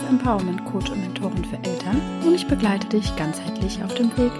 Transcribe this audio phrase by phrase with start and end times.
[0.00, 4.32] Empowerment Coach und Mentorin für Eltern und ich begleite dich ganzheitlich auf dem Weg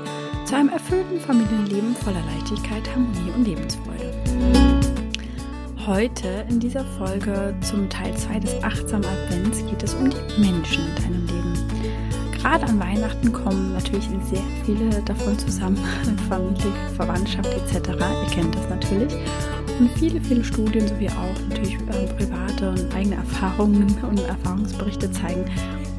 [0.47, 4.13] zu einem erfüllten Familienleben voller Leichtigkeit, Harmonie und Lebensfreude.
[5.87, 10.87] Heute in dieser Folge zum Teil 2 des achtsamen Advents geht es um die Menschen
[10.87, 11.93] in deinem Leben.
[12.33, 15.79] Gerade an Weihnachten kommen natürlich sehr viele davon zusammen,
[16.29, 17.89] Familie, Verwandtschaft etc.
[17.91, 19.13] Ihr kennt das natürlich.
[19.83, 25.45] Und viele, viele Studien sowie auch natürlich äh, private und eigene Erfahrungen und Erfahrungsberichte zeigen,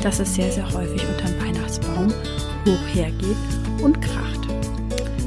[0.01, 2.07] dass es sehr, sehr häufig unter dem Weihnachtsbaum
[2.65, 3.35] hoch hergeht
[3.81, 4.39] und kracht.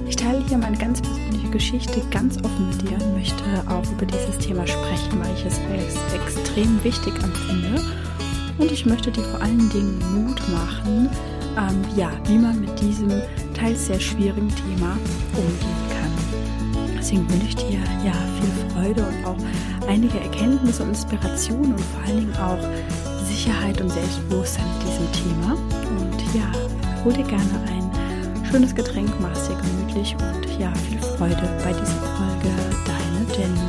[0.08, 4.06] Ich teile hier meine ganz persönliche Geschichte ganz offen mit dir und möchte auch über
[4.06, 7.84] dieses Thema sprechen, weil ich es als extrem wichtig empfinde
[8.56, 11.10] und ich möchte dir vor allen Dingen Mut machen,
[11.58, 13.10] ähm, ja, wie man mit diesem
[13.52, 14.96] teils sehr schwierigen Thema
[15.34, 15.85] kann.
[17.06, 19.36] Deswegen wünsche ich dir ja viel Freude und auch
[19.86, 22.58] einige Erkenntnisse und Inspirationen und vor allen Dingen auch
[23.24, 25.52] Sicherheit und Selbstbewusstsein mit diesem Thema.
[26.00, 26.50] Und ja,
[27.04, 31.72] hol dir gerne ein schönes Getränk, mach es dir gemütlich und ja, viel Freude bei
[31.72, 32.50] dieser Folge.
[32.84, 33.60] Deine Jenny.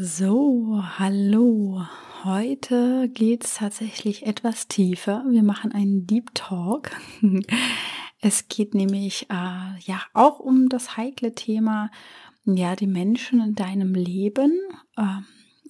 [0.00, 1.84] So, hallo.
[2.24, 5.24] Heute geht es tatsächlich etwas tiefer.
[5.28, 6.90] Wir machen einen Deep Talk.
[8.20, 11.88] Es geht nämlich äh, ja auch um das heikle Thema,
[12.44, 14.58] ja, die Menschen in deinem Leben
[14.96, 15.04] äh,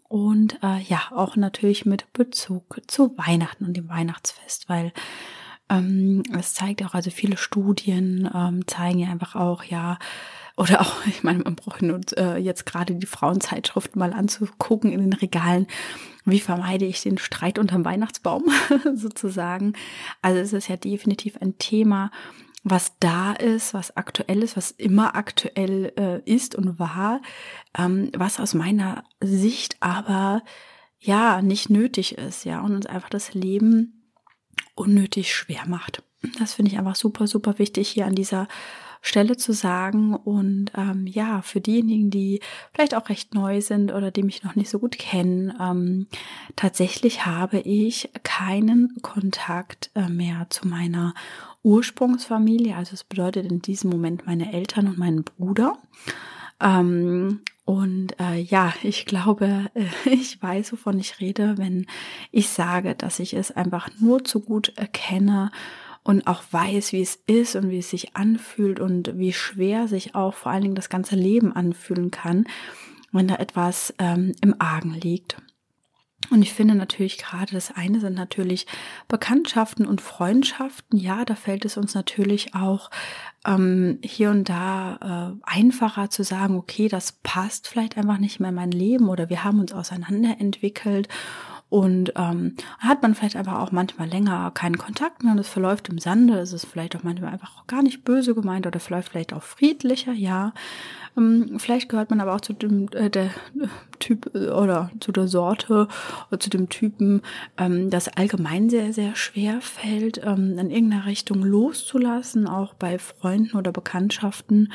[0.08, 4.94] und äh, ja, auch natürlich mit Bezug zu Weihnachten und dem Weihnachtsfest, weil
[5.68, 9.98] ähm, es zeigt auch, also viele Studien ähm, zeigen ja einfach auch, ja,
[10.58, 15.00] oder auch, ich meine, man braucht nur äh, jetzt gerade die Frauenzeitschriften mal anzugucken in
[15.00, 15.66] den Regalen.
[16.24, 18.44] Wie vermeide ich den Streit unterm Weihnachtsbaum
[18.94, 19.72] sozusagen?
[20.20, 22.10] Also es ist ja definitiv ein Thema,
[22.64, 27.22] was da ist, was aktuell ist, was immer aktuell äh, ist und war,
[27.78, 30.42] ähm, was aus meiner Sicht aber
[30.98, 34.12] ja nicht nötig ist, ja, und uns einfach das Leben
[34.74, 36.02] unnötig schwer macht.
[36.38, 38.48] Das finde ich einfach super, super wichtig hier an dieser
[39.00, 40.14] Stelle zu sagen.
[40.14, 42.40] Und ähm, ja, für diejenigen, die
[42.72, 46.06] vielleicht auch recht neu sind oder die mich noch nicht so gut kennen, ähm,
[46.56, 51.14] tatsächlich habe ich keinen Kontakt äh, mehr zu meiner
[51.62, 52.76] Ursprungsfamilie.
[52.76, 55.78] Also es bedeutet in diesem Moment meine Eltern und meinen Bruder.
[56.60, 61.86] Ähm, und äh, ja, ich glaube, äh, ich weiß, wovon ich rede, wenn
[62.30, 65.50] ich sage, dass ich es einfach nur zu gut erkenne
[66.08, 70.14] und auch weiß, wie es ist und wie es sich anfühlt und wie schwer sich
[70.14, 72.46] auch vor allen Dingen das ganze Leben anfühlen kann,
[73.12, 75.36] wenn da etwas ähm, im Argen liegt.
[76.30, 78.66] Und ich finde natürlich gerade das eine sind natürlich
[79.06, 80.98] Bekanntschaften und Freundschaften.
[80.98, 82.90] Ja, da fällt es uns natürlich auch
[83.46, 88.48] ähm, hier und da äh, einfacher zu sagen, okay, das passt vielleicht einfach nicht mehr
[88.48, 91.08] in mein Leben oder wir haben uns auseinanderentwickelt
[91.70, 95.88] und ähm, hat man vielleicht einfach auch manchmal länger keinen Kontakt mehr und es verläuft
[95.90, 96.38] im Sande.
[96.38, 99.42] Es ist vielleicht auch manchmal einfach auch gar nicht böse gemeint oder verläuft vielleicht auch
[99.42, 100.54] friedlicher, ja.
[101.16, 103.30] Ähm, vielleicht gehört man aber auch zu dem äh, der äh,
[103.98, 105.88] Typ äh, oder zu der Sorte
[106.30, 107.20] oder zu dem Typen,
[107.58, 113.56] ähm, das allgemein sehr, sehr schwer fällt, ähm, in irgendeiner Richtung loszulassen, auch bei Freunden
[113.56, 114.72] oder Bekanntschaften.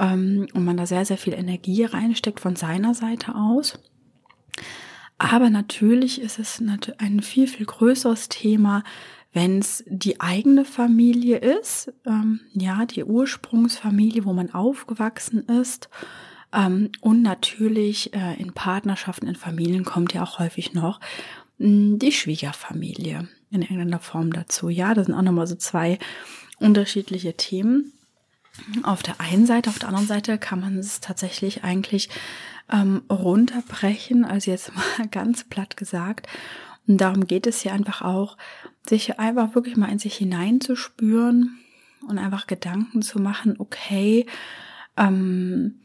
[0.00, 3.78] Ähm, und man da sehr, sehr viel Energie reinsteckt von seiner Seite aus.
[5.18, 6.62] Aber natürlich ist es
[6.98, 8.82] ein viel, viel größeres Thema,
[9.32, 15.88] wenn es die eigene Familie ist, ähm, ja, die Ursprungsfamilie, wo man aufgewachsen ist.
[16.52, 21.00] Ähm, und natürlich äh, in Partnerschaften, in Familien kommt ja auch häufig noch
[21.58, 24.68] mh, hm, die Schwiegerfamilie in irgendeiner Form dazu.
[24.68, 25.98] Ja, das sind auch nochmal so zwei
[26.58, 27.92] unterschiedliche Themen.
[28.84, 32.08] Auf der einen Seite, auf der anderen Seite kann man es tatsächlich eigentlich
[32.70, 36.28] ähm, runterbrechen, also jetzt mal ganz platt gesagt.
[36.86, 38.36] Und darum geht es hier einfach auch,
[38.86, 41.58] sich einfach wirklich mal in sich hineinzuspüren
[42.08, 44.26] und einfach Gedanken zu machen, okay,
[44.96, 45.80] ähm,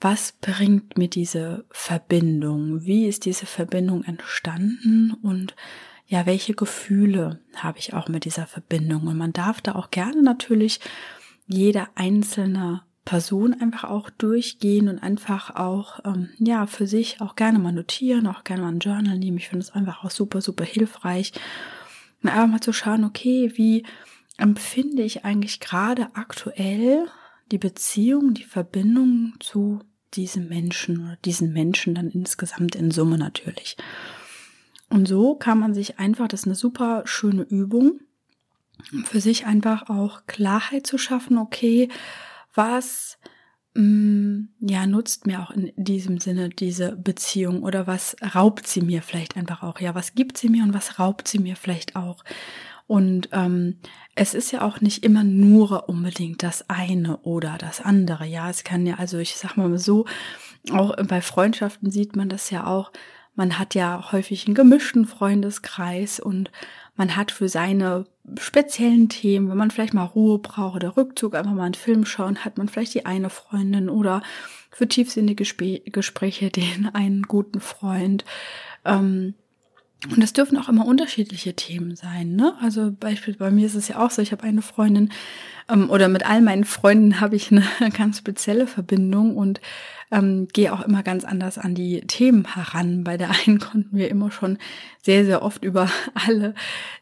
[0.00, 2.84] was bringt mir diese Verbindung?
[2.84, 5.12] Wie ist diese Verbindung entstanden?
[5.22, 5.56] Und
[6.06, 9.06] ja, welche Gefühle habe ich auch mit dieser Verbindung?
[9.06, 10.80] Und man darf da auch gerne natürlich
[11.46, 17.58] jeder einzelne Person einfach auch durchgehen und einfach auch, ähm, ja, für sich auch gerne
[17.58, 19.38] mal notieren, auch gerne mal ein Journal nehmen.
[19.38, 21.32] Ich finde es einfach auch super, super hilfreich.
[22.22, 23.86] Und einfach mal zu schauen, okay, wie
[24.36, 27.06] empfinde ich eigentlich gerade aktuell
[27.52, 29.78] die Beziehung, die Verbindung zu
[30.14, 33.76] diesem Menschen oder diesen Menschen dann insgesamt in Summe natürlich.
[34.90, 38.00] Und so kann man sich einfach, das ist eine super schöne Übung,
[39.04, 41.88] für sich einfach auch Klarheit zu schaffen, okay,
[42.56, 43.18] was
[43.74, 48.80] mh, mm, ja nutzt mir auch in diesem Sinne diese Beziehung oder was raubt sie
[48.80, 51.96] mir vielleicht einfach auch, ja, was gibt sie mir und was raubt sie mir vielleicht
[51.96, 52.24] auch.
[52.88, 53.78] Und ähm,
[54.14, 58.26] es ist ja auch nicht immer nur unbedingt das eine oder das andere.
[58.26, 60.06] Ja, es kann ja, also ich sag mal so,
[60.70, 62.92] auch bei Freundschaften sieht man das ja auch.
[63.34, 66.50] Man hat ja häufig einen gemischten Freundeskreis und
[66.94, 68.06] man hat für seine
[68.38, 72.44] speziellen Themen, wenn man vielleicht mal Ruhe braucht oder Rückzug, einfach mal einen Film schauen,
[72.44, 74.22] hat man vielleicht die eine Freundin oder
[74.70, 75.44] für tiefsinnige
[75.90, 78.24] Gespräche den einen guten Freund.
[78.84, 79.34] Ähm,
[80.10, 82.36] und das dürfen auch immer unterschiedliche Themen sein.
[82.36, 82.54] Ne?
[82.60, 85.10] Also beispielsweise bei mir ist es ja auch so, ich habe eine Freundin
[85.68, 87.64] ähm, oder mit all meinen Freunden habe ich eine
[87.96, 89.60] ganz spezielle Verbindung und
[90.12, 93.04] ähm, gehe auch immer ganz anders an die Themen heran.
[93.04, 94.58] Bei der einen konnten wir immer schon
[95.02, 96.54] sehr, sehr oft über alle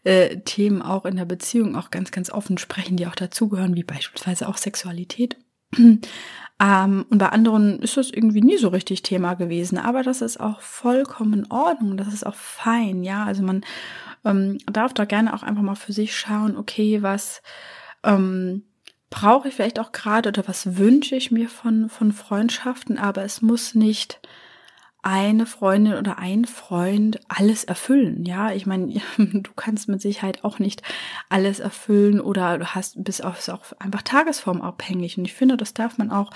[0.04, 3.84] äh, Themen auch in der Beziehung auch ganz, ganz offen sprechen, die auch dazugehören, wie
[3.84, 5.36] beispielsweise auch Sexualität.
[6.60, 9.76] Ähm, und bei anderen ist das irgendwie nie so richtig Thema gewesen.
[9.76, 11.96] Aber das ist auch vollkommen in Ordnung.
[11.96, 13.02] Das ist auch fein.
[13.02, 13.64] Ja, also man
[14.24, 17.42] ähm, darf da gerne auch einfach mal für sich schauen, okay, was
[18.04, 18.62] ähm,
[19.10, 22.98] brauche ich vielleicht auch gerade oder was wünsche ich mir von, von Freundschaften.
[22.98, 24.20] Aber es muss nicht
[25.04, 28.24] eine Freundin oder ein Freund alles erfüllen.
[28.24, 30.82] Ja, ich meine, du kannst mit Sicherheit auch nicht
[31.28, 35.18] alles erfüllen oder du hast bist auch, auch einfach tagesformabhängig.
[35.18, 36.30] Und ich finde, das darf man auch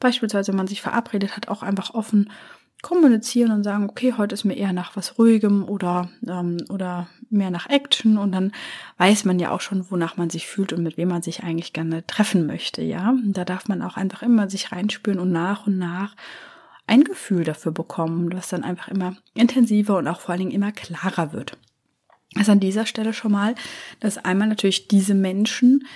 [0.00, 2.30] beispielsweise, wenn man sich verabredet hat, auch einfach offen
[2.80, 7.50] kommunizieren und sagen, okay, heute ist mir eher nach was Ruhigem oder, ähm, oder mehr
[7.50, 8.52] nach Action und dann
[8.98, 11.72] weiß man ja auch schon, wonach man sich fühlt und mit wem man sich eigentlich
[11.72, 13.10] gerne treffen möchte, ja.
[13.10, 16.14] Und da darf man auch einfach immer sich reinspüren und nach und nach
[16.86, 20.72] ein Gefühl dafür bekommen, was dann einfach immer intensiver und auch vor allen Dingen immer
[20.72, 21.56] klarer wird.
[22.36, 23.54] Also an dieser Stelle schon mal,
[24.00, 25.86] dass einmal natürlich diese Menschen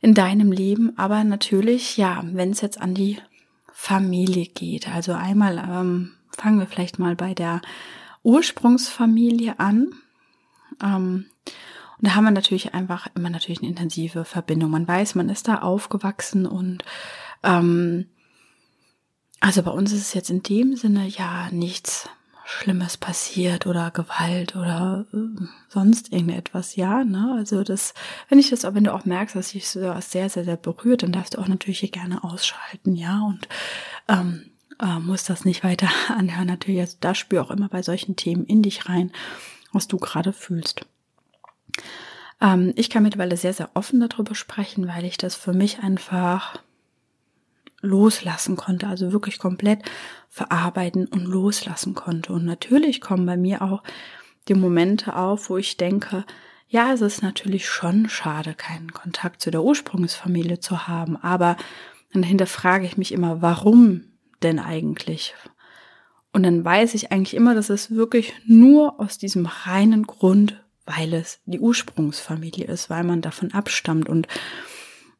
[0.00, 3.18] in deinem Leben, aber natürlich, ja, wenn es jetzt an die
[3.72, 4.88] Familie geht.
[4.88, 7.60] Also einmal ähm, fangen wir vielleicht mal bei der
[8.22, 9.88] Ursprungsfamilie an.
[10.82, 11.26] Ähm,
[11.98, 14.70] und da haben wir natürlich einfach immer natürlich eine intensive Verbindung.
[14.70, 16.84] Man weiß, man ist da aufgewachsen und
[17.42, 18.06] ähm,
[19.46, 22.08] also bei uns ist es jetzt in dem Sinne ja nichts
[22.44, 27.36] Schlimmes passiert oder Gewalt oder äh, sonst irgendetwas, ja, ne?
[27.38, 27.94] Also das,
[28.28, 31.12] wenn ich das, wenn du auch merkst, dass dich so sehr, sehr, sehr berührt, dann
[31.12, 33.46] darfst du auch natürlich hier gerne ausschalten, ja, und
[34.08, 34.50] ähm,
[34.80, 36.48] äh, musst das nicht weiter anhören.
[36.48, 39.12] Natürlich, also da spür auch immer bei solchen Themen in dich rein,
[39.70, 40.86] was du gerade fühlst.
[42.40, 46.58] Ähm, ich kann mittlerweile sehr, sehr offen darüber sprechen, weil ich das für mich einfach
[47.80, 49.82] loslassen konnte, also wirklich komplett
[50.28, 52.32] verarbeiten und loslassen konnte.
[52.32, 53.82] Und natürlich kommen bei mir auch
[54.48, 56.24] die Momente auf, wo ich denke,
[56.68, 61.56] ja, es ist natürlich schon schade, keinen Kontakt zu der Ursprungsfamilie zu haben, aber
[62.12, 64.04] dann hinterfrage ich mich immer, warum
[64.42, 65.34] denn eigentlich?
[66.32, 71.14] Und dann weiß ich eigentlich immer, dass es wirklich nur aus diesem reinen Grund, weil
[71.14, 74.28] es die Ursprungsfamilie ist, weil man davon abstammt und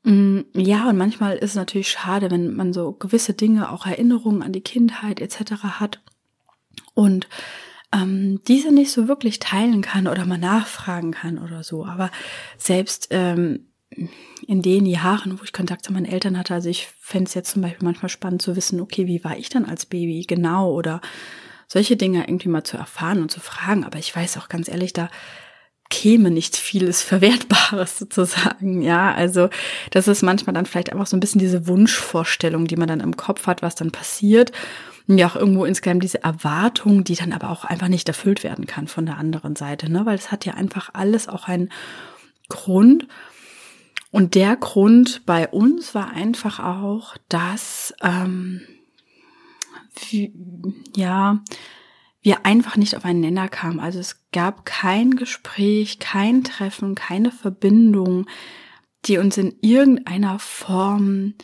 [0.09, 4.53] ja, und manchmal ist es natürlich schade, wenn man so gewisse Dinge, auch Erinnerungen an
[4.53, 5.65] die Kindheit etc.
[5.65, 6.01] hat
[6.95, 7.29] und
[7.93, 11.85] ähm, diese nicht so wirklich teilen kann oder mal nachfragen kann oder so.
[11.85, 12.13] Aber
[12.57, 13.67] selbst ähm,
[14.47, 17.51] in den Jahren, wo ich Kontakt zu meinen Eltern hatte, also ich fände es jetzt
[17.51, 21.01] zum Beispiel manchmal spannend zu wissen, okay, wie war ich dann als Baby genau oder
[21.67, 23.83] solche Dinge irgendwie mal zu erfahren und zu fragen.
[23.83, 25.09] Aber ich weiß auch ganz ehrlich, da
[25.91, 28.83] käme nicht vieles Verwertbares sozusagen.
[28.83, 29.49] Ja, also
[29.91, 33.17] das ist manchmal dann vielleicht einfach so ein bisschen diese Wunschvorstellung, die man dann im
[33.17, 34.53] Kopf hat, was dann passiert.
[35.09, 38.89] Ja auch irgendwo insgesamt diese Erwartung, die dann aber auch einfach nicht erfüllt werden kann
[38.89, 40.05] von der anderen Seite, ne?
[40.05, 41.71] Weil es hat ja einfach alles auch einen
[42.49, 43.07] Grund.
[44.11, 48.63] Und der Grund bei uns war einfach auch, dass ähm,
[50.11, 50.33] wie,
[50.97, 51.41] ja,
[52.27, 53.79] wir einfach nicht auf einen Nenner kamen.
[53.79, 58.27] Also es gab kein Gespräch, kein Treffen, keine Verbindung,
[59.05, 61.35] die uns in irgendeiner Form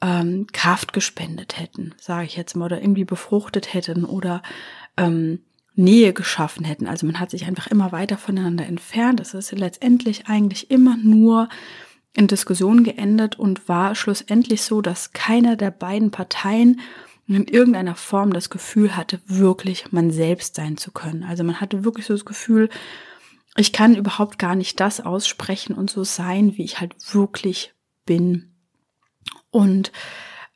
[0.00, 4.42] ähm, Kraft gespendet hätten, sage ich jetzt mal, oder irgendwie befruchtet hätten oder
[4.96, 5.40] ähm,
[5.74, 6.86] Nähe geschaffen hätten.
[6.86, 9.18] Also man hat sich einfach immer weiter voneinander entfernt.
[9.18, 11.48] Es ist letztendlich eigentlich immer nur
[12.14, 16.78] in Diskussionen geendet und war schlussendlich so, dass keiner der beiden Parteien
[17.34, 21.24] in irgendeiner Form das Gefühl hatte, wirklich man selbst sein zu können.
[21.24, 22.68] Also man hatte wirklich so das Gefühl,
[23.56, 27.74] ich kann überhaupt gar nicht das aussprechen und so sein, wie ich halt wirklich
[28.06, 28.54] bin.
[29.50, 29.92] Und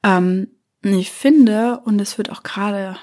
[0.03, 0.49] ähm,
[0.83, 2.97] ich finde, und es wird auch gerade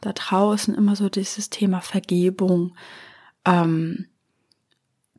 [0.00, 2.76] da draußen immer so dieses Thema Vergebung
[3.44, 4.06] ähm,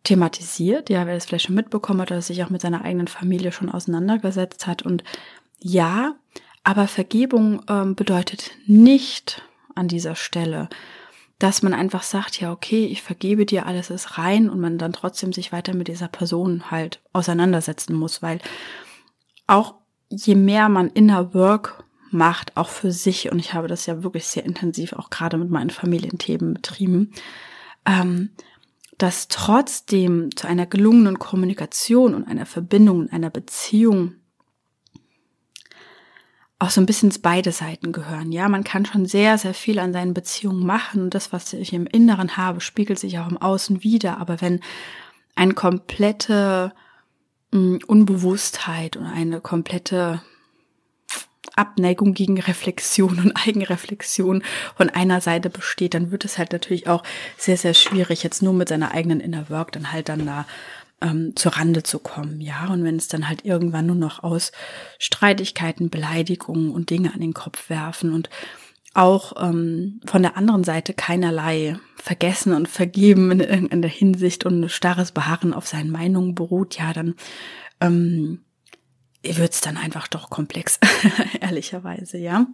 [0.04, 3.52] thematisiert, ja, wer es vielleicht schon mitbekommen hat oder sich auch mit seiner eigenen Familie
[3.52, 4.82] schon auseinandergesetzt hat.
[4.82, 5.04] Und
[5.60, 6.16] ja,
[6.64, 9.42] aber Vergebung ähm, bedeutet nicht
[9.76, 10.70] an dieser Stelle,
[11.40, 14.94] dass man einfach sagt, ja, okay, ich vergebe dir, alles ist rein und man dann
[14.94, 18.40] trotzdem sich weiter mit dieser Person halt auseinandersetzen muss, weil
[19.48, 19.76] auch
[20.10, 24.28] je mehr man inner Work macht, auch für sich, und ich habe das ja wirklich
[24.28, 27.12] sehr intensiv auch gerade mit meinen Familienthemen betrieben,
[27.86, 28.30] ähm,
[29.00, 34.14] dass trotzdem zu einer gelungenen Kommunikation und einer Verbindung, einer Beziehung
[36.62, 38.32] auch so ein bisschen beide Seiten gehören.
[38.32, 41.74] Ja, man kann schon sehr, sehr viel an seinen Beziehungen machen und das, was ich
[41.74, 44.20] im Inneren habe, spiegelt sich auch im Außen wieder.
[44.20, 44.60] Aber wenn
[45.34, 46.72] eine komplette
[47.52, 50.22] hm, Unbewusstheit und eine komplette
[51.56, 54.44] Abneigung gegen Reflexion und Eigenreflexion
[54.76, 57.02] von einer Seite besteht, dann wird es halt natürlich auch
[57.38, 60.46] sehr, sehr schwierig, jetzt nur mit seiner eigenen Inner Work dann halt dann da
[61.02, 62.68] ähm, zur Rande zu kommen, ja.
[62.68, 64.52] Und wenn es dann halt irgendwann nur noch aus
[65.00, 68.30] Streitigkeiten, Beleidigungen und Dinge an den Kopf werfen und
[68.94, 75.12] auch ähm, von der anderen Seite keinerlei Vergessen und Vergeben in irgendeiner Hinsicht und starres
[75.12, 77.16] Beharren auf seinen Meinungen beruht, ja, dann
[77.80, 78.42] ähm,
[79.24, 80.80] wird es dann einfach doch komplex,
[81.42, 82.48] ehrlicherweise, ja.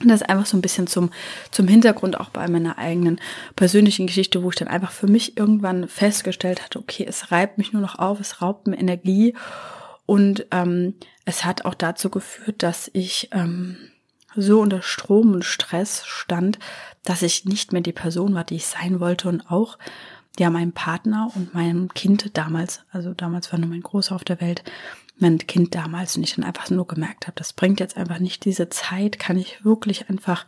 [0.00, 1.10] Und das ist einfach so ein bisschen zum,
[1.50, 3.18] zum Hintergrund auch bei meiner eigenen
[3.54, 7.72] persönlichen Geschichte, wo ich dann einfach für mich irgendwann festgestellt hatte, okay, es reibt mich
[7.72, 9.34] nur noch auf, es raubt mir Energie.
[10.04, 13.76] Und ähm, es hat auch dazu geführt, dass ich ähm,
[14.36, 16.58] so unter Strom und Stress stand,
[17.02, 19.78] dass ich nicht mehr die Person war, die ich sein wollte und auch
[20.38, 24.40] ja meinem Partner und meinem Kind damals, also damals war nur mein Großer auf der
[24.40, 24.62] Welt,
[25.18, 28.44] mein Kind damals und ich dann einfach nur gemerkt habe, das bringt jetzt einfach nicht
[28.44, 30.46] diese Zeit, kann ich wirklich einfach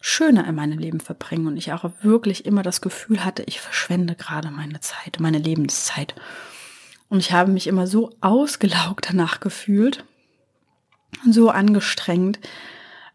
[0.00, 4.14] schöner in meinem Leben verbringen und ich auch wirklich immer das Gefühl hatte, ich verschwende
[4.14, 6.14] gerade meine Zeit, meine Lebenszeit.
[7.08, 10.04] Und ich habe mich immer so ausgelaugt danach gefühlt,
[11.28, 12.38] so angestrengt,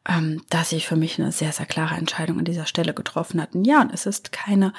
[0.08, 3.60] ähm, dass ich für mich eine sehr, sehr klare Entscheidung an dieser Stelle getroffen hatte.
[3.64, 4.74] Ja, und es ist keine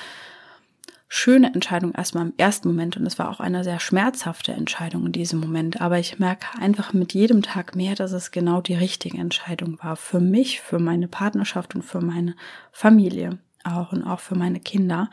[1.08, 5.12] schöne Entscheidung erstmal im ersten Moment und es war auch eine sehr schmerzhafte Entscheidung in
[5.12, 5.80] diesem Moment.
[5.80, 9.96] Aber ich merke einfach mit jedem Tag mehr, dass es genau die richtige Entscheidung war
[9.96, 12.34] für mich, für meine Partnerschaft und für meine
[12.72, 15.10] Familie auch und auch für meine Kinder.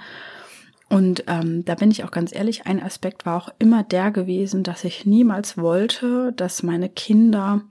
[0.89, 4.63] Und ähm, da bin ich auch ganz ehrlich, ein Aspekt war auch immer der gewesen,
[4.63, 7.61] dass ich niemals wollte, dass meine Kinder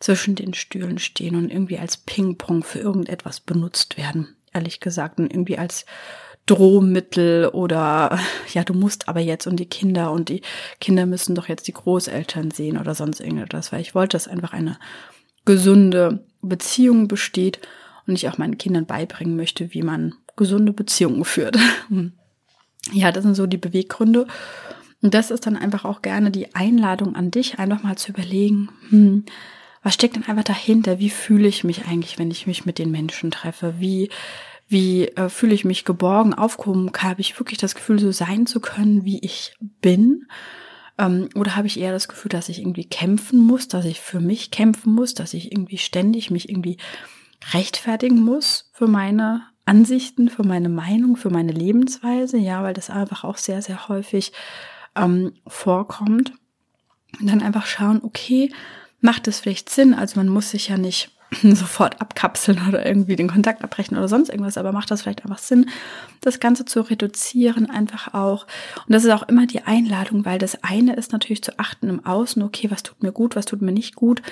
[0.00, 5.32] zwischen den Stühlen stehen und irgendwie als Ping-Pong für irgendetwas benutzt werden, ehrlich gesagt, und
[5.32, 5.86] irgendwie als
[6.46, 8.18] Drohmittel oder
[8.54, 10.42] ja, du musst aber jetzt und die Kinder und die
[10.80, 14.52] Kinder müssen doch jetzt die Großeltern sehen oder sonst irgendetwas, weil ich wollte, dass einfach
[14.52, 14.78] eine
[15.44, 17.60] gesunde Beziehung besteht
[18.06, 21.58] und ich auch meinen Kindern beibringen möchte, wie man gesunde Beziehungen führt.
[22.92, 24.26] ja, das sind so die Beweggründe.
[25.02, 28.70] Und das ist dann einfach auch gerne die Einladung an dich, einfach mal zu überlegen,
[28.88, 29.24] hm,
[29.82, 30.98] was steckt denn einfach dahinter?
[30.98, 33.74] Wie fühle ich mich eigentlich, wenn ich mich mit den Menschen treffe?
[33.78, 34.10] Wie
[34.68, 36.90] wie äh, fühle ich mich geborgen, aufgehoben?
[36.98, 40.26] Habe ich wirklich das Gefühl, so sein zu können, wie ich bin?
[40.98, 44.20] Ähm, oder habe ich eher das Gefühl, dass ich irgendwie kämpfen muss, dass ich für
[44.20, 46.78] mich kämpfen muss, dass ich irgendwie ständig mich irgendwie
[47.52, 52.38] rechtfertigen muss für meine Ansichten, für meine Meinung, für meine Lebensweise?
[52.38, 54.32] Ja, weil das einfach auch sehr, sehr häufig
[54.96, 56.32] ähm, vorkommt.
[57.20, 58.52] Und dann einfach schauen, okay,
[59.00, 59.94] macht es vielleicht Sinn?
[59.94, 64.28] Also man muss sich ja nicht sofort abkapseln oder irgendwie den Kontakt abbrechen oder sonst
[64.28, 65.68] irgendwas, aber macht das vielleicht einfach Sinn,
[66.20, 68.46] das Ganze zu reduzieren, einfach auch.
[68.86, 72.04] Und das ist auch immer die Einladung, weil das eine ist natürlich zu achten im
[72.04, 74.22] Außen, okay, was tut mir gut, was tut mir nicht gut.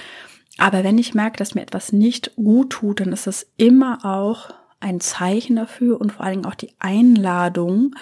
[0.58, 4.50] Aber wenn ich merke, dass mir etwas nicht gut tut, dann ist das immer auch
[4.78, 7.94] ein Zeichen dafür und vor allen Dingen auch die Einladung,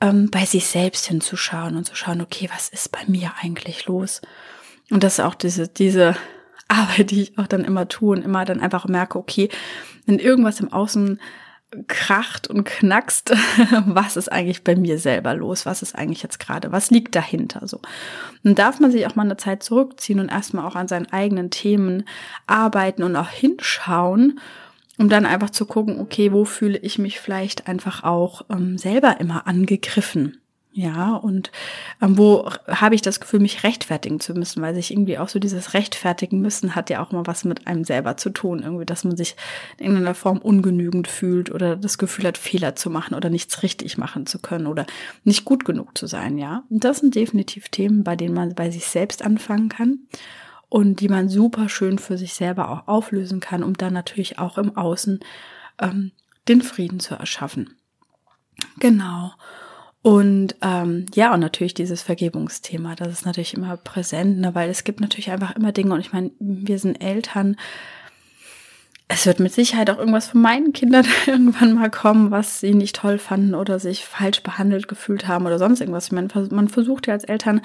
[0.00, 4.20] ähm, bei sich selbst hinzuschauen und zu schauen, okay, was ist bei mir eigentlich los?
[4.90, 6.16] Und das ist auch diese, diese
[6.68, 9.48] Arbeit, die ich auch dann immer tue und immer dann einfach merke, okay,
[10.06, 11.18] wenn irgendwas im Außen
[11.86, 13.34] kracht und knackst,
[13.86, 15.66] was ist eigentlich bei mir selber los?
[15.66, 16.72] Was ist eigentlich jetzt gerade?
[16.72, 17.66] Was liegt dahinter?
[17.68, 17.80] So.
[18.42, 21.50] Dann darf man sich auch mal eine Zeit zurückziehen und erstmal auch an seinen eigenen
[21.50, 22.04] Themen
[22.46, 24.40] arbeiten und auch hinschauen,
[24.96, 29.20] um dann einfach zu gucken, okay, wo fühle ich mich vielleicht einfach auch ähm, selber
[29.20, 30.38] immer angegriffen?
[30.78, 31.50] Ja, und
[32.00, 35.40] ähm, wo habe ich das Gefühl, mich rechtfertigen zu müssen, weil sich irgendwie auch so
[35.40, 39.02] dieses Rechtfertigen müssen hat ja auch mal was mit einem selber zu tun, irgendwie, dass
[39.02, 39.34] man sich
[39.78, 43.98] in irgendeiner Form ungenügend fühlt oder das Gefühl hat, Fehler zu machen oder nichts richtig
[43.98, 44.86] machen zu können oder
[45.24, 46.62] nicht gut genug zu sein, ja.
[46.70, 50.06] Und das sind definitiv Themen, bei denen man bei sich selbst anfangen kann
[50.68, 54.56] und die man super schön für sich selber auch auflösen kann, um dann natürlich auch
[54.58, 55.18] im Außen
[55.80, 56.12] ähm,
[56.46, 57.74] den Frieden zu erschaffen.
[58.78, 59.32] Genau.
[60.08, 64.84] Und ähm, ja, und natürlich dieses Vergebungsthema, das ist natürlich immer präsent, ne, weil es
[64.84, 67.56] gibt natürlich einfach immer Dinge, und ich meine, wir sind Eltern,
[69.06, 72.96] es wird mit Sicherheit auch irgendwas von meinen Kindern irgendwann mal kommen, was sie nicht
[72.96, 76.06] toll fanden oder sich falsch behandelt gefühlt haben oder sonst irgendwas.
[76.06, 77.60] Ich meine, man versucht ja als Eltern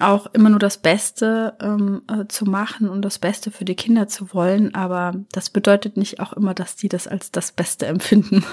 [0.00, 4.08] auch immer nur das Beste ähm, äh, zu machen und das Beste für die Kinder
[4.08, 8.44] zu wollen, aber das bedeutet nicht auch immer, dass die das als das Beste empfinden.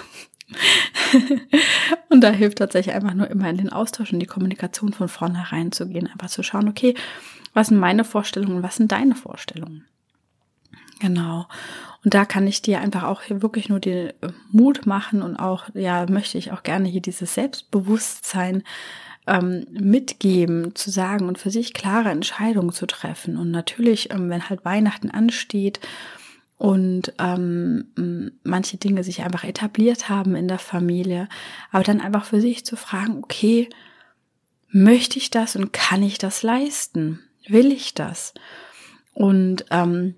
[2.10, 5.72] Und da hilft tatsächlich einfach nur immer in den Austausch und die Kommunikation von vornherein
[5.72, 6.96] zu gehen, einfach zu schauen, okay,
[7.54, 9.86] was sind meine Vorstellungen, was sind deine Vorstellungen?
[11.00, 11.48] Genau.
[12.04, 15.36] Und da kann ich dir einfach auch hier wirklich nur den äh, Mut machen und
[15.36, 18.64] auch, ja, möchte ich auch gerne hier dieses Selbstbewusstsein
[19.28, 23.38] ähm, mitgeben, zu sagen und für sich klare Entscheidungen zu treffen.
[23.38, 25.80] Und natürlich, ähm, wenn halt Weihnachten ansteht
[26.58, 31.30] und ähm, manche Dinge sich einfach etabliert haben in der Familie,
[31.72, 33.70] aber dann einfach für sich zu fragen, okay,
[34.70, 37.20] möchte ich das und kann ich das leisten?
[37.48, 38.34] Will ich das?
[39.14, 40.16] Und ähm,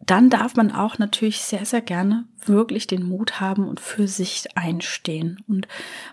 [0.00, 4.44] dann darf man auch natürlich sehr, sehr gerne wirklich den Mut haben und für sich
[4.54, 5.42] einstehen.
[5.48, 5.66] Und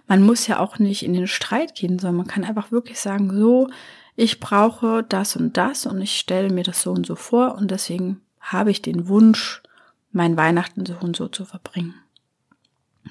[0.08, 3.38] man muss ja auch nicht in den Streit gehen, sondern man kann einfach wirklich sagen,
[3.38, 3.70] so,
[4.16, 7.72] ich brauche das und das und ich stelle mir das so und so vor und
[7.72, 9.61] deswegen habe ich den Wunsch,
[10.12, 11.96] mein Weihnachten so und so zu verbringen.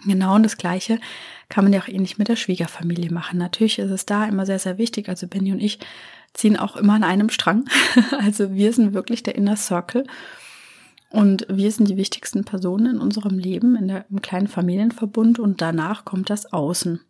[0.06, 1.00] Genau und das Gleiche
[1.48, 3.38] kann man ja auch ähnlich mit der Schwiegerfamilie machen.
[3.38, 5.08] Natürlich ist es da immer sehr, sehr wichtig.
[5.08, 5.78] Also Benny und ich
[6.32, 7.64] ziehen auch immer an einem Strang.
[8.18, 10.06] Also wir sind wirklich der Inner Circle.
[11.10, 15.60] Und wir sind die wichtigsten Personen in unserem Leben, in der, im kleinen Familienverbund und
[15.60, 17.00] danach kommt das Außen.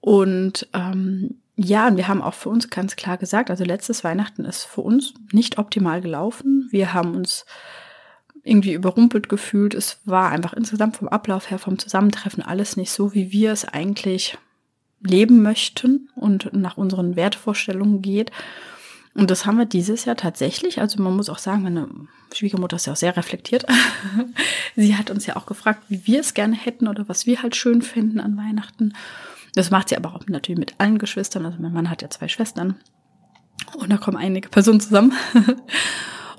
[0.00, 4.44] Und ähm, ja, und wir haben auch für uns ganz klar gesagt, also letztes Weihnachten
[4.44, 6.66] ist für uns nicht optimal gelaufen.
[6.72, 7.46] Wir haben uns
[8.44, 9.74] irgendwie überrumpelt gefühlt.
[9.74, 13.64] Es war einfach insgesamt vom Ablauf her, vom Zusammentreffen alles nicht so, wie wir es
[13.64, 14.38] eigentlich
[15.02, 18.30] leben möchten und nach unseren Wertvorstellungen geht.
[19.14, 20.80] Und das haben wir dieses Jahr tatsächlich.
[20.80, 21.88] Also man muss auch sagen, meine
[22.34, 23.64] Schwiegermutter ist ja auch sehr reflektiert.
[24.76, 27.56] sie hat uns ja auch gefragt, wie wir es gerne hätten oder was wir halt
[27.56, 28.92] schön finden an Weihnachten.
[29.54, 31.46] Das macht sie aber auch natürlich mit allen Geschwistern.
[31.46, 32.76] Also mein Mann hat ja zwei Schwestern.
[33.76, 35.12] Und da kommen einige Personen zusammen.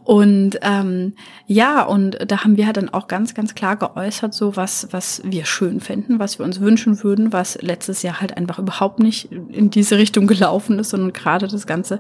[0.06, 1.14] Und ähm,
[1.48, 5.22] ja, und da haben wir halt dann auch ganz, ganz klar geäußert, so was, was
[5.26, 9.32] wir schön finden, was wir uns wünschen würden, was letztes Jahr halt einfach überhaupt nicht
[9.32, 12.00] in diese Richtung gelaufen ist, sondern gerade das ganze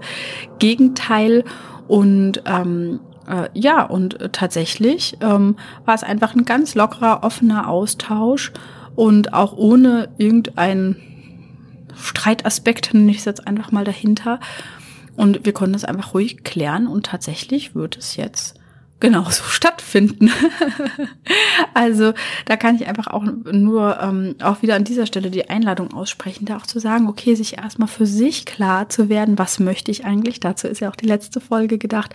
[0.59, 1.43] Gegenteil.
[1.87, 8.51] Und ähm, äh, ja, und tatsächlich ähm, war es einfach ein ganz lockerer, offener Austausch
[8.95, 10.97] und auch ohne irgendeinen
[11.95, 14.39] Streitaspekt, nenne ich es jetzt einfach mal dahinter.
[15.15, 18.55] Und wir konnten es einfach ruhig klären und tatsächlich wird es jetzt
[18.99, 20.31] genauso stattfinden.
[21.73, 22.13] also
[22.45, 26.45] da kann ich einfach auch nur ähm, auch wieder an dieser Stelle die Einladung aussprechen,
[26.45, 30.05] da auch zu sagen, okay, sich erstmal für sich klar zu werden, was möchte ich
[30.05, 32.13] eigentlich, dazu ist ja auch die letzte Folge gedacht,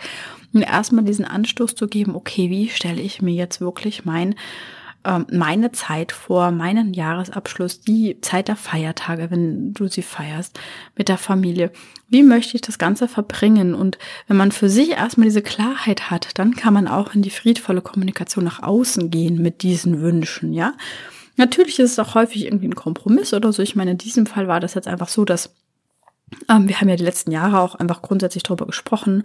[0.53, 4.35] und erstmal diesen Anstoß zu geben, okay, wie stelle ich mir jetzt wirklich mein
[5.03, 10.59] ähm, meine Zeit vor, meinen Jahresabschluss, die Zeit der Feiertage, wenn du sie feierst,
[10.95, 11.71] mit der Familie.
[12.09, 13.73] Wie möchte ich das Ganze verbringen?
[13.73, 17.29] Und wenn man für sich erstmal diese Klarheit hat, dann kann man auch in die
[17.29, 20.73] friedvolle Kommunikation nach außen gehen mit diesen Wünschen, ja.
[21.37, 23.63] Natürlich ist es auch häufig irgendwie ein Kompromiss oder so.
[23.63, 25.55] Ich meine, in diesem Fall war das jetzt einfach so, dass
[26.49, 29.23] ähm, wir haben ja die letzten Jahre auch einfach grundsätzlich darüber gesprochen.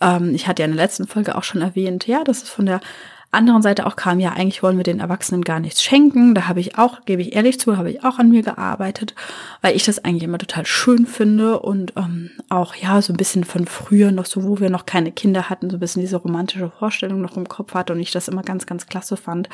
[0.00, 2.66] Ähm, ich hatte ja in der letzten Folge auch schon erwähnt, ja, das ist von
[2.66, 2.80] der
[3.30, 6.34] anderen Seite auch kam, ja, eigentlich wollen wir den Erwachsenen gar nichts schenken.
[6.34, 9.14] Da habe ich auch, gebe ich ehrlich zu, habe ich auch an mir gearbeitet,
[9.62, 13.44] weil ich das eigentlich immer total schön finde und ähm, auch, ja, so ein bisschen
[13.44, 16.70] von früher noch so, wo wir noch keine Kinder hatten, so ein bisschen diese romantische
[16.78, 19.48] Vorstellung noch im Kopf hatte und ich das immer ganz, ganz klasse fand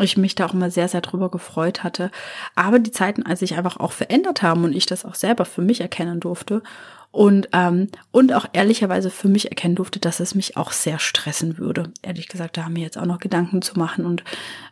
[0.00, 2.10] ich mich da auch immer sehr, sehr drüber gefreut hatte.
[2.54, 5.62] Aber die Zeiten, als sich einfach auch verändert haben und ich das auch selber für
[5.62, 6.62] mich erkennen durfte
[7.10, 11.56] und, ähm, und auch ehrlicherweise für mich erkennen durfte, dass es mich auch sehr stressen
[11.56, 11.90] würde.
[12.02, 14.24] Ehrlich gesagt, da haben wir jetzt auch noch Gedanken zu machen und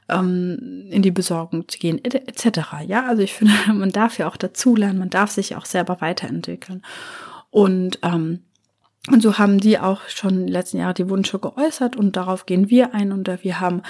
[0.09, 2.61] ähm, in die Besorgung zu gehen, etc.
[2.87, 6.83] Ja, also ich finde, man darf ja auch dazulernen, man darf sich auch selber weiterentwickeln.
[7.51, 8.41] Und ähm,
[9.09, 12.93] und so haben die auch schon letzten Jahre die Wünsche geäußert und darauf gehen wir
[12.93, 13.83] ein und wir haben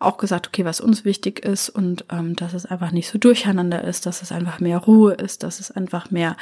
[0.00, 3.84] auch gesagt, okay, was uns wichtig ist und ähm, dass es einfach nicht so durcheinander
[3.84, 6.36] ist, dass es einfach mehr Ruhe ist, dass es einfach mehr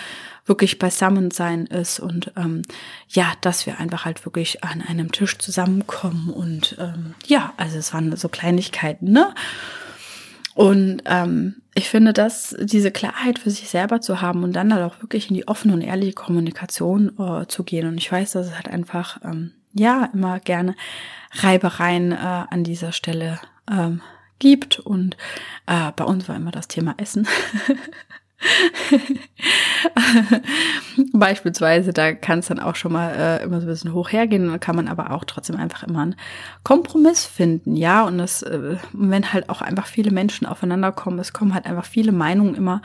[0.46, 2.62] wirklich Beisammensein ist und ähm,
[3.08, 7.92] ja, dass wir einfach halt wirklich an einem Tisch zusammenkommen und ähm, ja, also es
[7.92, 9.34] waren so Kleinigkeiten, ne?
[10.54, 14.82] Und ähm, ich finde, dass diese Klarheit für sich selber zu haben und dann halt
[14.82, 17.86] auch wirklich in die offene und ehrliche Kommunikation äh, zu gehen.
[17.86, 20.74] Und ich weiß, dass es halt einfach ähm, ja immer gerne
[21.32, 24.00] Reibereien äh, an dieser Stelle ähm,
[24.38, 24.78] gibt.
[24.78, 25.16] Und
[25.66, 27.26] äh, bei uns war immer das Thema Essen.
[31.12, 34.60] Beispielsweise, da kann es dann auch schon mal äh, immer so ein bisschen hoch hergehen,
[34.60, 36.14] kann man aber auch trotzdem einfach immer einen
[36.62, 38.04] Kompromiss finden, ja.
[38.04, 41.84] Und das, äh, wenn halt auch einfach viele Menschen aufeinander kommen, es kommen halt einfach
[41.84, 42.80] viele Meinungen immer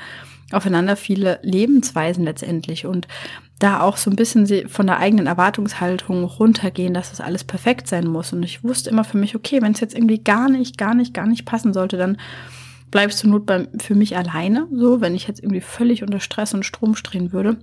[0.52, 3.08] aufeinander, viele Lebensweisen letztendlich und
[3.64, 8.08] da auch so ein bisschen von der eigenen Erwartungshaltung runtergehen, dass das alles perfekt sein
[8.08, 8.34] muss.
[8.34, 11.14] Und ich wusste immer für mich, okay, wenn es jetzt irgendwie gar nicht, gar nicht,
[11.14, 12.18] gar nicht passen sollte, dann
[12.92, 14.68] bleibst du bei, für mich alleine.
[14.74, 17.58] So, wenn ich jetzt irgendwie völlig unter Stress und Strom stehen würde.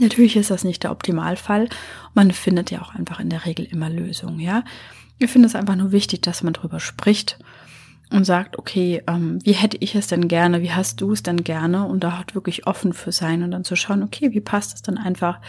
[0.00, 1.68] Natürlich ist das nicht der Optimalfall.
[2.14, 4.64] Man findet ja auch einfach in der Regel immer Lösungen, ja.
[5.18, 7.38] Ich finde es einfach nur wichtig, dass man drüber spricht
[8.10, 11.44] und sagt, okay, ähm, wie hätte ich es denn gerne, wie hast du es denn
[11.44, 14.74] gerne und da halt wirklich offen für sein und dann zu schauen, okay, wie passt
[14.74, 15.40] es dann einfach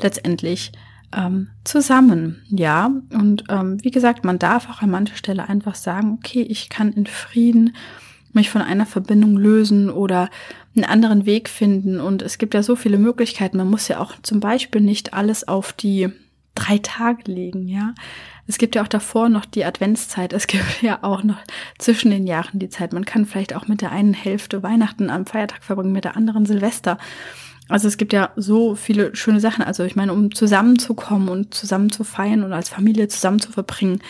[0.00, 0.72] letztendlich
[1.14, 2.90] ähm, zusammen, ja.
[3.12, 6.92] Und ähm, wie gesagt, man darf auch an mancher Stelle einfach sagen, okay, ich kann
[6.92, 7.74] in Frieden
[8.32, 10.28] mich von einer Verbindung lösen oder
[10.74, 12.00] einen anderen Weg finden.
[12.00, 13.56] Und es gibt ja so viele Möglichkeiten.
[13.56, 16.10] Man muss ja auch zum Beispiel nicht alles auf die
[16.54, 17.94] drei Tage legen, ja.
[18.46, 20.32] Es gibt ja auch davor noch die Adventszeit.
[20.32, 21.38] Es gibt ja auch noch
[21.78, 22.92] zwischen den Jahren die Zeit.
[22.92, 26.46] Man kann vielleicht auch mit der einen Hälfte Weihnachten am Feiertag verbringen, mit der anderen
[26.46, 26.98] Silvester.
[27.68, 29.64] Also es gibt ja so viele schöne Sachen.
[29.64, 34.00] Also ich meine, um zusammenzukommen und zusammen zu feiern und als Familie zusammen zu verbringen,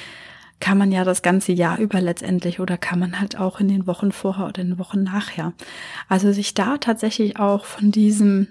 [0.61, 3.87] kann man ja das ganze Jahr über letztendlich oder kann man halt auch in den
[3.87, 5.53] Wochen vorher oder in den Wochen nachher.
[6.09, 8.49] Also sich da tatsächlich auch von diesem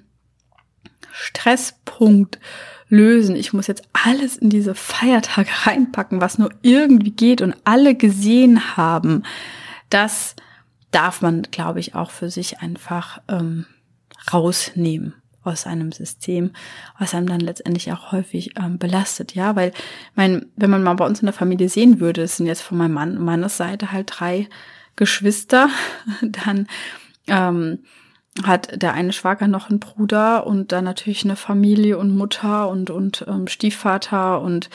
[1.11, 2.39] Stresspunkt
[2.95, 3.35] lösen.
[3.35, 8.77] Ich muss jetzt alles in diese Feiertage reinpacken, was nur irgendwie geht und alle gesehen
[8.77, 9.23] haben.
[9.89, 10.35] Das
[10.91, 13.65] darf man, glaube ich, auch für sich einfach ähm,
[14.31, 16.51] rausnehmen aus einem System,
[16.97, 19.73] was einem dann letztendlich auch häufig ähm, belastet, ja, weil,
[20.15, 22.77] mein, wenn man mal bei uns in der Familie sehen würde, es sind jetzt von
[22.77, 24.47] meinem Mann, meiner Seite halt drei
[24.95, 25.69] Geschwister,
[26.21, 26.67] dann
[27.27, 27.79] ähm,
[28.43, 32.89] hat der eine Schwager noch einen Bruder und dann natürlich eine Familie und Mutter und
[32.89, 34.69] und ähm, Stiefvater und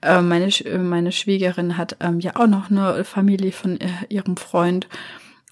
[0.00, 0.48] äh, meine
[0.78, 4.88] meine Schwiegerin hat ähm, ja auch noch eine Familie von äh, ihrem Freund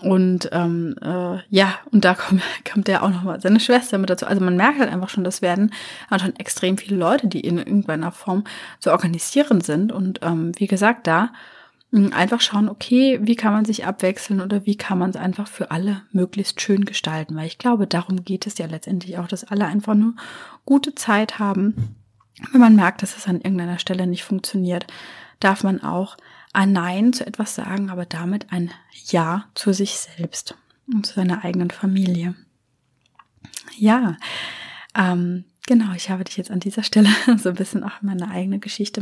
[0.03, 4.27] und ähm, äh, ja, und da kommt, kommt ja auch nochmal seine Schwester mit dazu.
[4.27, 5.73] Also man merkt halt einfach schon, das werden
[6.18, 8.44] schon extrem viele Leute, die in irgendeiner Form
[8.79, 9.92] zu organisieren sind.
[9.92, 11.33] Und ähm, wie gesagt, da
[11.92, 15.70] einfach schauen, okay, wie kann man sich abwechseln oder wie kann man es einfach für
[15.70, 17.35] alle möglichst schön gestalten.
[17.35, 20.14] Weil ich glaube, darum geht es ja letztendlich auch, dass alle einfach nur
[20.64, 21.96] gute Zeit haben.
[22.53, 24.87] Wenn man merkt, dass es an irgendeiner Stelle nicht funktioniert,
[25.40, 26.16] darf man auch
[26.53, 28.70] ein Nein zu etwas sagen, aber damit ein
[29.07, 30.57] Ja zu sich selbst
[30.92, 32.35] und zu seiner eigenen Familie.
[33.76, 34.16] Ja,
[34.96, 38.59] ähm, genau, ich habe dich jetzt an dieser Stelle so ein bisschen auch meine eigene
[38.59, 39.00] Geschichte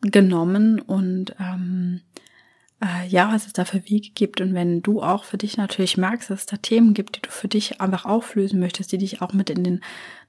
[0.00, 2.00] mitgenommen und ähm,
[2.80, 4.40] äh, ja, was es da für Wege gibt.
[4.40, 7.30] Und wenn du auch für dich natürlich merkst, dass es da Themen gibt, die du
[7.30, 9.80] für dich einfach auflösen möchtest, die dich auch mit in den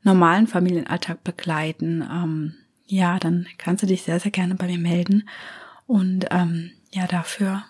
[0.03, 2.55] normalen Familienalltag begleiten, ähm,
[2.88, 5.29] ja, dann kannst du dich sehr, sehr gerne bei mir melden.
[5.86, 7.63] Und ähm, ja, dafür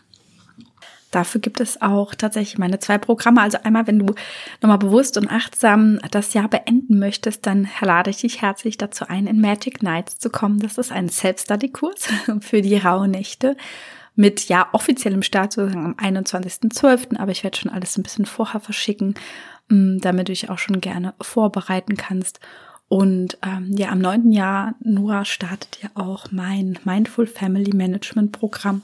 [1.12, 3.42] Dafür gibt es auch tatsächlich meine zwei Programme.
[3.42, 4.14] Also einmal, wenn du
[4.62, 9.26] nochmal bewusst und achtsam das Jahr beenden möchtest, dann lade ich dich herzlich dazu ein,
[9.26, 10.60] in Magic Nights zu kommen.
[10.60, 12.10] Das ist ein Self-Study-Kurs
[12.42, 13.58] für die Rauhnächte
[14.16, 18.60] mit ja offiziellem Start sozusagen am 21.12., aber ich werde schon alles ein bisschen vorher
[18.60, 19.16] verschicken,
[19.70, 22.42] mm, damit du dich auch schon gerne vorbereiten kannst.
[22.90, 24.32] Und ähm, ja, am 9.
[24.32, 28.84] Januar startet ja auch mein Mindful Family Management Programm.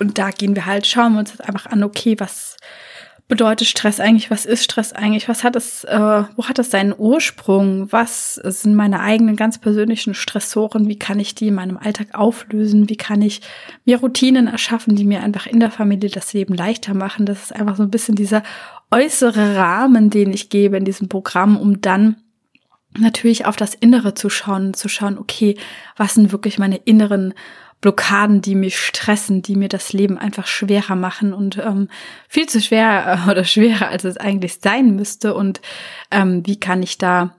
[0.00, 2.56] Und da gehen wir halt, schauen wir uns jetzt einfach an, okay, was
[3.28, 4.30] bedeutet Stress eigentlich?
[4.30, 5.28] Was ist Stress eigentlich?
[5.28, 7.90] Was hat es, äh, wo hat es seinen Ursprung?
[7.92, 10.88] Was sind meine eigenen ganz persönlichen Stressoren?
[10.88, 12.88] Wie kann ich die in meinem Alltag auflösen?
[12.88, 13.42] Wie kann ich
[13.84, 17.24] mir Routinen erschaffen, die mir einfach in der Familie das Leben leichter machen?
[17.24, 18.42] Das ist einfach so ein bisschen dieser
[18.90, 22.16] äußere Rahmen, den ich gebe in diesem Programm, um dann
[22.98, 25.56] natürlich auf das Innere zu schauen, zu schauen, okay,
[25.96, 27.34] was sind wirklich meine inneren
[27.80, 31.88] Blockaden, die mich stressen, die mir das Leben einfach schwerer machen und ähm,
[32.28, 35.34] viel zu schwer äh, oder schwerer, als es eigentlich sein müsste.
[35.34, 35.60] Und
[36.10, 37.34] ähm, wie kann ich da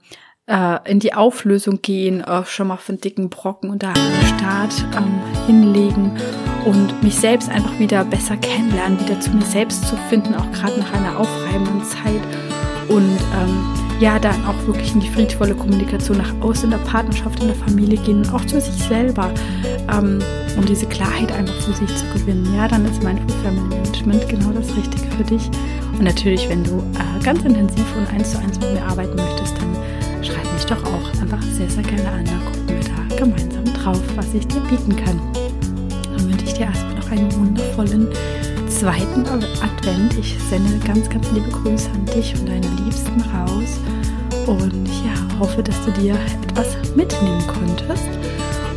[0.46, 3.94] äh, in die Auflösung gehen, äh, schon mal von dicken Brocken und da
[4.36, 6.18] Start ähm, hinlegen
[6.64, 10.78] und mich selbst einfach wieder besser kennenlernen, wieder zu mir selbst zu finden, auch gerade
[10.80, 12.22] nach einer aufreibenden Zeit
[12.88, 17.40] und ähm, ja, dann auch wirklich in die friedvolle Kommunikation nach außen in der Partnerschaft,
[17.40, 19.30] in der Familie gehen und auch zu sich selber,
[19.90, 20.20] ähm,
[20.56, 22.46] um diese Klarheit einfach für sich zu gewinnen.
[22.56, 25.48] Ja, dann ist Mindful Family Management genau das Richtige für dich.
[25.92, 29.56] Und natürlich, wenn du äh, ganz intensiv und eins zu eins mit mir arbeiten möchtest,
[29.58, 32.24] dann schreib mich doch auch einfach sehr, sehr gerne an.
[32.24, 35.20] Dann gucken wir da gemeinsam drauf, was ich dir bieten kann.
[36.16, 38.08] Dann wünsche ich dir erstmal noch einen wundervollen
[38.82, 40.18] zweiten Advent.
[40.18, 43.78] Ich sende ganz, ganz liebe Grüße an dich und deine Liebsten raus
[44.48, 48.08] und ja, hoffe, dass du dir etwas mitnehmen konntest